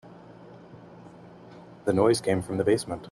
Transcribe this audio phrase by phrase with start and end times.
[1.85, 2.99] The noise came from the basement.